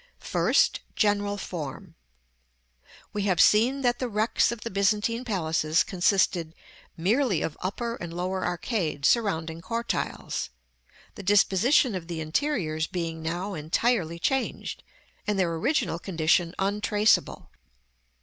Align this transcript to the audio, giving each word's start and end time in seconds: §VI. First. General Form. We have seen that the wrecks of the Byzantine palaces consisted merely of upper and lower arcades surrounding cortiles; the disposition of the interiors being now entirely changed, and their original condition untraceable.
§VI. 0.03 0.07
First. 0.25 0.79
General 0.95 1.37
Form. 1.37 1.93
We 3.13 3.25
have 3.25 3.39
seen 3.39 3.81
that 3.81 3.99
the 3.99 4.09
wrecks 4.09 4.51
of 4.51 4.61
the 4.61 4.71
Byzantine 4.71 5.23
palaces 5.23 5.83
consisted 5.83 6.55
merely 6.97 7.43
of 7.43 7.55
upper 7.61 7.97
and 7.97 8.11
lower 8.11 8.43
arcades 8.43 9.07
surrounding 9.07 9.61
cortiles; 9.61 10.49
the 11.13 11.21
disposition 11.21 11.93
of 11.93 12.07
the 12.07 12.19
interiors 12.19 12.87
being 12.87 13.21
now 13.21 13.53
entirely 13.53 14.17
changed, 14.17 14.81
and 15.27 15.37
their 15.37 15.53
original 15.53 15.99
condition 15.99 16.55
untraceable. 16.57 17.51